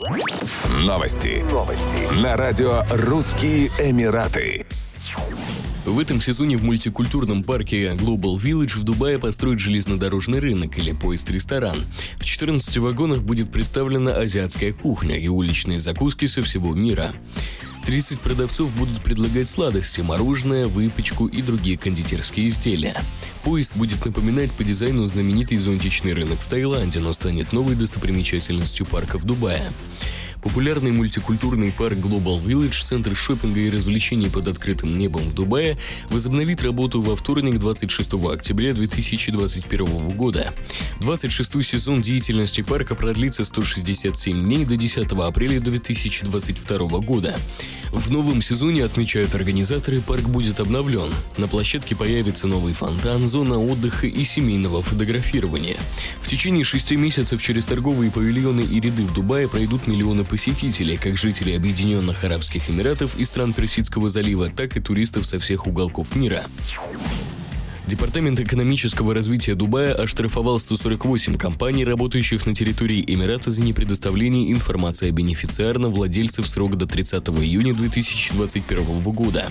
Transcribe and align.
Новости. 0.00 1.44
Новости. 1.50 2.22
На 2.22 2.36
радио 2.36 2.84
«Русские 2.88 3.66
Эмираты». 3.80 4.64
В 5.84 5.98
этом 5.98 6.20
сезоне 6.20 6.56
в 6.56 6.62
мультикультурном 6.62 7.42
парке 7.42 7.94
Global 7.94 8.36
Village 8.36 8.78
в 8.78 8.84
Дубае 8.84 9.18
построят 9.18 9.58
железнодорожный 9.58 10.38
рынок 10.38 10.78
или 10.78 10.92
поезд-ресторан. 10.92 11.78
В 12.18 12.24
14 12.24 12.76
вагонах 12.76 13.22
будет 13.22 13.50
представлена 13.50 14.12
азиатская 14.14 14.72
кухня 14.72 15.18
и 15.18 15.26
уличные 15.26 15.80
закуски 15.80 16.26
со 16.26 16.44
всего 16.44 16.76
мира. 16.76 17.12
30 17.88 18.20
продавцов 18.20 18.74
будут 18.74 19.00
предлагать 19.00 19.48
сладости, 19.48 20.02
мороженое, 20.02 20.66
выпечку 20.66 21.26
и 21.26 21.40
другие 21.40 21.78
кондитерские 21.78 22.48
изделия. 22.48 22.94
Поезд 23.42 23.74
будет 23.74 24.04
напоминать 24.04 24.52
по 24.52 24.62
дизайну 24.62 25.06
знаменитый 25.06 25.56
зонтичный 25.56 26.12
рынок 26.12 26.38
в 26.42 26.46
Таиланде, 26.46 27.00
но 27.00 27.14
станет 27.14 27.54
новой 27.54 27.76
достопримечательностью 27.76 28.84
парка 28.84 29.18
в 29.18 29.24
Дубае. 29.24 29.72
Популярный 30.42 30.92
мультикультурный 30.92 31.72
парк 31.72 31.96
Global 31.96 32.38
Village, 32.44 32.84
центр 32.84 33.16
шопинга 33.16 33.58
и 33.60 33.70
развлечений 33.70 34.28
под 34.28 34.48
открытым 34.48 34.96
небом 34.96 35.22
в 35.22 35.34
Дубае, 35.34 35.78
возобновит 36.10 36.62
работу 36.62 37.00
во 37.00 37.16
вторник 37.16 37.58
26 37.58 38.14
октября 38.14 38.74
2021 38.74 40.10
года. 40.10 40.52
26-й 41.00 41.62
сезон 41.62 42.02
деятельности 42.02 42.62
парка 42.62 42.94
продлится 42.94 43.44
167 43.44 44.44
дней 44.44 44.64
до 44.64 44.76
10 44.76 45.12
апреля 45.12 45.60
2022 45.60 46.78
года. 47.00 47.38
В 47.92 48.10
новом 48.10 48.42
сезоне, 48.42 48.84
отмечают 48.84 49.34
организаторы, 49.34 50.00
парк 50.02 50.24
будет 50.24 50.60
обновлен. 50.60 51.10
На 51.36 51.48
площадке 51.48 51.94
появится 51.96 52.46
новый 52.46 52.74
фонтан, 52.74 53.26
зона 53.26 53.58
отдыха 53.58 54.06
и 54.06 54.24
семейного 54.24 54.82
фотографирования. 54.82 55.76
В 56.20 56.28
течение 56.28 56.64
шести 56.64 56.96
месяцев 56.96 57.42
через 57.42 57.64
торговые 57.64 58.10
павильоны 58.10 58.60
и 58.60 58.80
ряды 58.80 59.04
в 59.04 59.14
Дубае 59.14 59.48
пройдут 59.48 59.86
миллионы 59.86 60.24
посетителей, 60.24 60.96
как 60.96 61.16
жителей 61.16 61.56
Объединенных 61.56 62.24
Арабских 62.24 62.68
Эмиратов 62.68 63.16
и 63.16 63.24
стран 63.24 63.52
Персидского 63.52 64.08
залива, 64.08 64.50
так 64.50 64.76
и 64.76 64.80
туристов 64.80 65.26
со 65.26 65.38
всех 65.38 65.66
уголков 65.66 66.14
мира. 66.16 66.44
Департамент 67.88 68.38
экономического 68.38 69.14
развития 69.14 69.54
Дубая 69.54 69.94
оштрафовал 69.94 70.60
148 70.60 71.36
компаний, 71.36 71.86
работающих 71.86 72.44
на 72.44 72.54
территории 72.54 73.02
Эмирата 73.06 73.50
за 73.50 73.62
непредоставление 73.62 74.52
информации 74.52 75.08
о 75.08 75.10
бенефициарном 75.10 75.94
владельце 75.94 76.42
в 76.42 76.48
срок 76.48 76.76
до 76.76 76.86
30 76.86 77.26
июня 77.30 77.72
2021 77.72 79.00
года. 79.00 79.50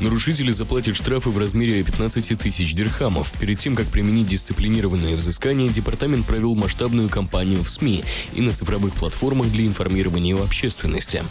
Нарушители 0.00 0.52
заплатят 0.52 0.96
штрафы 0.96 1.28
в 1.28 1.36
размере 1.36 1.82
15 1.82 2.38
тысяч 2.38 2.72
дирхамов. 2.72 3.30
Перед 3.38 3.58
тем, 3.58 3.76
как 3.76 3.88
применить 3.88 4.28
дисциплинированные 4.28 5.14
взыскания, 5.14 5.68
департамент 5.68 6.26
провел 6.26 6.54
масштабную 6.54 7.10
кампанию 7.10 7.62
в 7.62 7.68
СМИ 7.68 8.04
и 8.32 8.40
на 8.40 8.52
цифровых 8.52 8.94
платформах 8.94 9.52
для 9.52 9.66
информирования 9.66 10.34
общественности. 10.34 11.24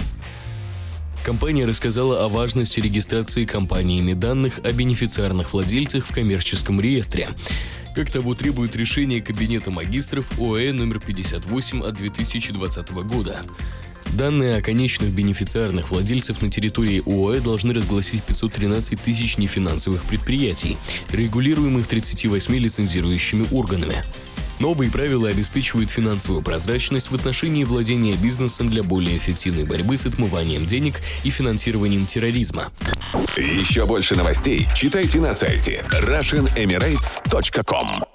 Компания 1.26 1.66
рассказала 1.66 2.24
о 2.24 2.28
важности 2.28 2.80
регистрации 2.80 3.46
компаниями 3.46 4.14
данных 4.14 4.60
о 4.64 4.72
бенефициарных 4.72 5.54
владельцах 5.54 6.06
в 6.06 6.14
коммерческом 6.14 6.80
реестре. 6.80 7.30
Как 7.96 8.12
того 8.12 8.36
требует 8.36 8.76
решение 8.76 9.24
Кабинета 9.24 9.72
магистров 9.72 10.40
ОЭ 10.40 10.72
номер 10.72 11.00
58 11.00 11.82
от 11.82 11.96
2020 11.96 12.92
года. 12.92 13.42
Данные 14.14 14.58
о 14.58 14.62
конечных 14.62 15.10
бенефициарных 15.10 15.90
владельцев 15.90 16.44
на 16.44 16.52
территории 16.52 17.02
ОАЭ 17.04 17.40
должны 17.40 17.74
разгласить 17.74 18.24
513 18.24 19.02
тысяч 19.02 19.40
нефинансовых 19.40 20.04
предприятий, 20.04 20.78
регулируемых 21.10 21.88
38 21.88 22.56
лицензирующими 22.56 23.48
органами. 23.52 24.04
Новые 24.60 24.92
правила 24.92 25.30
обеспечивают 25.30 25.90
финансовую 25.90 26.42
прозрачность 26.42 27.12
в 27.12 27.16
отношении 27.16 27.64
владения 27.64 28.16
бизнесом 28.16 28.70
для 28.70 28.84
более 28.84 29.18
эффективной 29.18 29.66
борьбы 29.66 29.98
с 29.98 30.06
отмыванием 30.06 30.66
денег 30.66 31.02
и 31.24 31.30
финансированием 31.30 32.06
терроризма. 32.06 32.72
Еще 33.38 33.86
больше 33.86 34.16
новостей 34.16 34.68
читайте 34.76 35.20
на 35.20 35.34
сайте 35.34 35.84
RussianEmirates.com 35.90 38.15